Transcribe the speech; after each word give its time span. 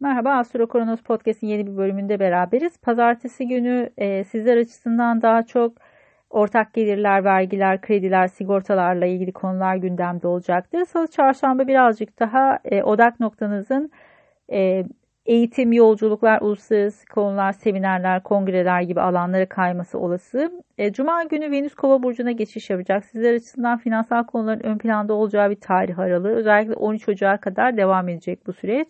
Merhaba 0.00 0.30
Astro 0.30 0.68
Kronos 0.68 1.02
Podcast'in 1.02 1.46
yeni 1.46 1.66
bir 1.66 1.76
bölümünde 1.76 2.20
beraberiz. 2.20 2.78
Pazartesi 2.82 3.48
günü 3.48 3.90
e, 3.96 4.24
sizler 4.24 4.56
açısından 4.56 5.22
daha 5.22 5.42
çok 5.46 5.72
ortak 6.30 6.74
gelirler, 6.74 7.24
vergiler, 7.24 7.80
krediler, 7.80 8.28
sigortalarla 8.28 9.06
ilgili 9.06 9.32
konular 9.32 9.76
gündemde 9.76 10.28
olacaktır. 10.28 10.84
Salı 10.84 11.06
çarşamba 11.06 11.66
birazcık 11.66 12.20
daha 12.20 12.58
e, 12.64 12.82
odak 12.82 13.20
noktanızın 13.20 13.90
e, 14.52 14.84
eğitim, 15.26 15.72
yolculuklar, 15.72 16.40
uluslararası 16.40 17.06
konular, 17.06 17.52
seminerler, 17.52 18.22
kongreler 18.22 18.82
gibi 18.82 19.00
alanlara 19.00 19.48
kayması 19.48 19.98
olası. 19.98 20.52
E, 20.78 20.92
Cuma 20.92 21.24
günü 21.24 21.50
Venüs 21.50 21.74
Kova 21.74 22.02
burcuna 22.02 22.30
geçiş 22.32 22.70
yapacak. 22.70 23.04
Sizler 23.04 23.34
açısından 23.34 23.78
finansal 23.78 24.24
konuların 24.24 24.60
ön 24.60 24.78
planda 24.78 25.14
olacağı 25.14 25.50
bir 25.50 25.60
tarih 25.60 25.98
aralığı. 25.98 26.30
Özellikle 26.32 26.74
13 26.74 27.08
Ocağı 27.08 27.40
kadar 27.40 27.76
devam 27.76 28.08
edecek 28.08 28.46
bu 28.46 28.52
süreç. 28.52 28.88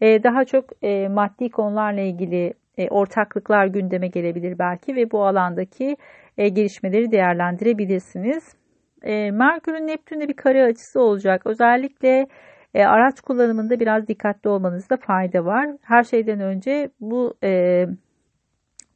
E, 0.00 0.22
daha 0.22 0.44
çok 0.44 0.64
e, 0.82 1.08
maddi 1.08 1.50
konularla 1.50 2.00
ilgili 2.00 2.54
e, 2.78 2.88
ortaklıklar 2.88 3.66
gündeme 3.66 4.08
gelebilir 4.08 4.58
belki 4.58 4.96
ve 4.96 5.10
bu 5.10 5.26
alandaki 5.26 5.96
e, 6.38 6.48
gelişmeleri 6.48 7.12
değerlendirebilirsiniz. 7.12 8.54
E, 9.02 9.30
Merkür'ün 9.30 9.86
Neptün'de 9.86 10.28
bir 10.28 10.36
kare 10.36 10.64
açısı 10.64 11.00
olacak. 11.00 11.46
Özellikle 11.46 12.26
e, 12.74 12.84
araç 12.84 13.20
kullanımında 13.20 13.80
biraz 13.80 14.08
dikkatli 14.08 14.50
olmanızda 14.50 14.96
fayda 14.96 15.44
var. 15.44 15.68
Her 15.82 16.04
şeyden 16.04 16.40
önce 16.40 16.90
bu 17.00 17.34
e, 17.42 17.86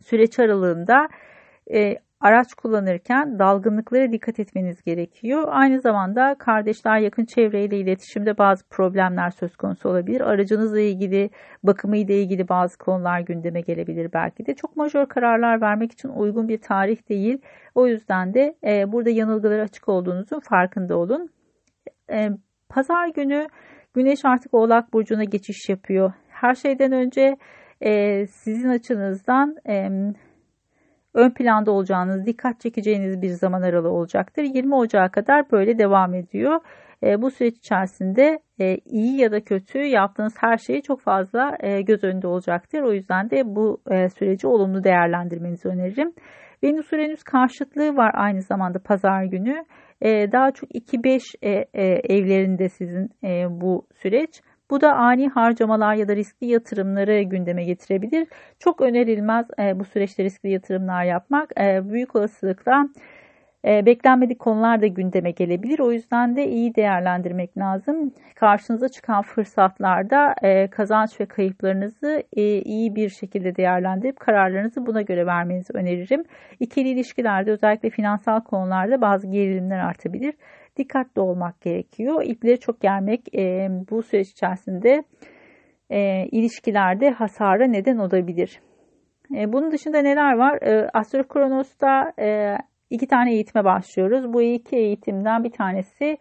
süreç 0.04 0.38
aralığında 0.38 1.08
e, 1.72 1.96
araç 2.20 2.54
kullanırken 2.54 3.38
dalgınlıklara 3.38 4.12
dikkat 4.12 4.40
etmeniz 4.40 4.82
gerekiyor. 4.82 5.44
Aynı 5.48 5.80
zamanda 5.80 6.34
kardeşler 6.38 6.98
yakın 6.98 7.24
çevreyle 7.24 7.78
iletişimde 7.78 8.38
bazı 8.38 8.68
problemler 8.68 9.30
söz 9.30 9.56
konusu 9.56 9.88
olabilir. 9.88 10.20
Aracınızla 10.20 10.80
ilgili, 10.80 11.30
bakımı 11.62 11.96
ile 11.96 12.22
ilgili 12.22 12.48
bazı 12.48 12.78
konular 12.78 13.20
gündeme 13.20 13.60
gelebilir 13.60 14.12
belki 14.12 14.46
de. 14.46 14.54
Çok 14.54 14.76
majör 14.76 15.06
kararlar 15.06 15.60
vermek 15.60 15.92
için 15.92 16.08
uygun 16.08 16.48
bir 16.48 16.58
tarih 16.58 17.08
değil. 17.08 17.38
O 17.74 17.86
yüzden 17.86 18.34
de 18.34 18.54
e, 18.64 18.92
burada 18.92 19.10
yanılgılara 19.10 19.62
açık 19.62 19.88
olduğunuzun 19.88 20.40
farkında 20.40 20.96
olun. 20.96 21.30
E, 22.12 22.30
Pazar 22.68 23.08
günü 23.08 23.46
Güneş 23.94 24.24
artık 24.24 24.54
Oğlak 24.54 24.92
Burcu'na 24.92 25.24
geçiş 25.24 25.68
yapıyor. 25.68 26.12
Her 26.28 26.54
şeyden 26.54 26.92
önce 26.92 27.36
e, 27.80 28.26
sizin 28.26 28.68
açınızdan 28.68 29.56
e, 29.68 29.88
ön 31.14 31.30
planda 31.30 31.72
olacağınız, 31.72 32.26
dikkat 32.26 32.60
çekeceğiniz 32.60 33.22
bir 33.22 33.28
zaman 33.28 33.62
aralığı 33.62 33.90
olacaktır. 33.90 34.42
20 34.42 34.74
Ocağı 34.74 35.10
kadar 35.10 35.50
böyle 35.50 35.78
devam 35.78 36.14
ediyor. 36.14 36.60
E, 37.02 37.22
bu 37.22 37.30
süreç 37.30 37.56
içerisinde 37.56 38.38
e, 38.60 38.76
iyi 38.76 39.20
ya 39.20 39.32
da 39.32 39.40
kötü 39.40 39.78
yaptığınız 39.78 40.34
her 40.36 40.58
şeyi 40.58 40.82
çok 40.82 41.00
fazla 41.00 41.56
e, 41.60 41.82
göz 41.82 42.04
önünde 42.04 42.26
olacaktır. 42.26 42.82
O 42.82 42.92
yüzden 42.92 43.30
de 43.30 43.42
bu 43.46 43.80
e, 43.90 44.08
süreci 44.08 44.46
olumlu 44.46 44.84
değerlendirmenizi 44.84 45.68
öneririm. 45.68 46.12
Venüs 46.64 46.92
Uranüs 46.92 47.22
karşıtlığı 47.22 47.96
var 47.96 48.10
aynı 48.14 48.42
zamanda 48.42 48.78
pazar 48.78 49.24
günü. 49.24 49.64
E, 50.00 50.32
daha 50.32 50.50
çok 50.50 50.70
2-5 50.70 51.20
e, 51.42 51.50
e, 51.50 51.84
evlerinde 52.16 52.68
sizin 52.68 53.10
e, 53.24 53.60
bu 53.60 53.86
süreç. 54.02 54.40
Bu 54.70 54.80
da 54.80 54.94
ani 54.96 55.28
harcamalar 55.28 55.94
ya 55.94 56.08
da 56.08 56.16
riskli 56.16 56.46
yatırımları 56.46 57.22
gündeme 57.22 57.64
getirebilir. 57.64 58.28
Çok 58.58 58.80
önerilmez 58.80 59.46
e, 59.58 59.78
bu 59.80 59.84
süreçte 59.84 60.24
riskli 60.24 60.50
yatırımlar 60.50 61.04
yapmak. 61.04 61.60
E, 61.60 61.90
büyük 61.90 62.16
olasılıkla 62.16 62.88
e, 63.64 63.86
beklenmedik 63.86 64.38
konular 64.38 64.82
da 64.82 64.86
gündeme 64.86 65.30
gelebilir. 65.30 65.78
O 65.78 65.92
yüzden 65.92 66.36
de 66.36 66.48
iyi 66.48 66.74
değerlendirmek 66.74 67.58
lazım. 67.58 68.12
Karşınıza 68.34 68.88
çıkan 68.88 69.22
fırsatlarda 69.22 70.34
kazanç 70.70 71.20
ve 71.20 71.26
kayıplarınızı 71.26 72.22
iyi 72.64 72.96
bir 72.96 73.08
şekilde 73.08 73.56
değerlendirip 73.56 74.20
kararlarınızı 74.20 74.86
buna 74.86 75.02
göre 75.02 75.26
vermenizi 75.26 75.72
öneririm. 75.72 76.24
İkili 76.60 76.88
ilişkilerde 76.88 77.50
özellikle 77.50 77.90
finansal 77.90 78.40
konularda 78.40 79.00
bazı 79.00 79.26
gerilimler 79.26 79.78
artabilir. 79.78 80.34
Dikkatli 80.76 81.20
olmak 81.20 81.60
gerekiyor. 81.60 82.22
İpleri 82.24 82.60
çok 82.60 82.80
germek 82.80 83.34
e, 83.34 83.68
bu 83.90 84.02
süreç 84.02 84.30
içerisinde 84.30 85.02
e, 85.90 86.26
ilişkilerde 86.26 87.10
hasara 87.10 87.66
neden 87.66 87.96
olabilir. 87.96 88.60
E, 89.36 89.52
bunun 89.52 89.70
dışında 89.70 89.98
neler 89.98 90.32
var? 90.38 90.62
E, 90.62 90.90
Astro 90.94 91.28
Kronos'ta 91.28 92.12
e, 92.18 92.56
iki 92.90 93.06
tane 93.06 93.34
eğitime 93.34 93.64
başlıyoruz. 93.64 94.32
Bu 94.32 94.42
iki 94.42 94.76
eğitimden 94.76 95.44
bir 95.44 95.50
tanesi 95.50 96.18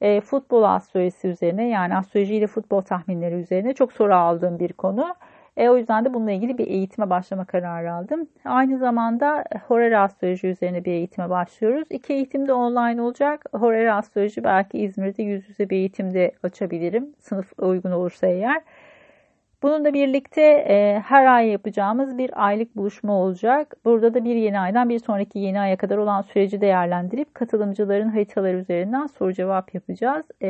e, 0.00 0.20
futbol 0.20 0.62
astrolojisi 0.62 1.28
üzerine 1.28 1.68
yani 1.68 1.96
astroloji 1.96 2.34
ile 2.34 2.46
futbol 2.46 2.80
tahminleri 2.80 3.34
üzerine 3.34 3.74
çok 3.74 3.92
soru 3.92 4.14
aldığım 4.14 4.58
bir 4.58 4.72
konu. 4.72 5.14
E, 5.56 5.68
o 5.68 5.76
yüzden 5.76 6.04
de 6.04 6.14
bununla 6.14 6.32
ilgili 6.32 6.58
bir 6.58 6.66
eğitime 6.66 7.10
başlama 7.10 7.44
kararı 7.44 7.92
aldım. 7.92 8.28
Aynı 8.44 8.78
zamanda 8.78 9.44
Horary 9.68 9.96
Astroloji 9.96 10.46
üzerine 10.46 10.84
bir 10.84 10.92
eğitime 10.92 11.30
başlıyoruz. 11.30 11.88
İki 11.90 12.12
eğitim 12.12 12.48
de 12.48 12.52
online 12.52 13.02
olacak. 13.02 13.44
Horary 13.52 13.90
Astroloji 13.90 14.44
belki 14.44 14.78
İzmir'de 14.78 15.22
yüz 15.22 15.48
yüze 15.48 15.70
bir 15.70 15.76
eğitimde 15.76 16.32
açabilirim. 16.42 17.14
Sınıf 17.20 17.52
uygun 17.58 17.90
olursa 17.90 18.26
eğer. 18.26 18.62
Bununla 19.62 19.94
birlikte 19.94 20.42
e, 20.42 21.02
her 21.06 21.26
ay 21.26 21.48
yapacağımız 21.48 22.18
bir 22.18 22.46
aylık 22.46 22.76
buluşma 22.76 23.12
olacak. 23.12 23.76
Burada 23.84 24.14
da 24.14 24.24
bir 24.24 24.34
yeni 24.34 24.60
aydan 24.60 24.88
bir 24.88 24.98
sonraki 24.98 25.38
yeni 25.38 25.60
aya 25.60 25.76
kadar 25.76 25.96
olan 25.96 26.22
süreci 26.22 26.60
değerlendirip 26.60 27.34
katılımcıların 27.34 28.08
haritaları 28.08 28.56
üzerinden 28.56 29.06
soru 29.06 29.32
cevap 29.32 29.74
yapacağız. 29.74 30.26
E, 30.42 30.48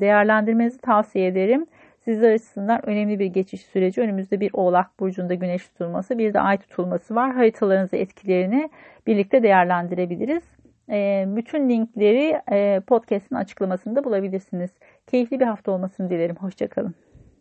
değerlendirmenizi 0.00 0.78
tavsiye 0.78 1.26
ederim. 1.26 1.66
Sizler 2.06 2.32
açısından 2.32 2.86
önemli 2.86 3.18
bir 3.18 3.26
geçiş 3.26 3.60
süreci. 3.60 4.00
Önümüzde 4.00 4.40
bir 4.40 4.50
Oğlak 4.52 5.00
Burcu'nda 5.00 5.34
güneş 5.34 5.68
tutulması, 5.68 6.18
bir 6.18 6.34
de 6.34 6.40
ay 6.40 6.58
tutulması 6.58 7.14
var. 7.14 7.34
Haritalarınızı 7.34 7.96
etkilerini 7.96 8.70
birlikte 9.06 9.42
değerlendirebiliriz. 9.42 10.42
E, 10.90 11.24
bütün 11.28 11.68
linkleri 11.68 12.40
e, 12.52 12.80
podcast'in 12.80 13.36
açıklamasında 13.36 14.04
bulabilirsiniz. 14.04 14.70
Keyifli 15.06 15.40
bir 15.40 15.46
hafta 15.46 15.72
olmasını 15.72 16.10
dilerim. 16.10 16.36
Hoşçakalın. 16.36 17.05